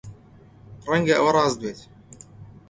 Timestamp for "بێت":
1.63-1.79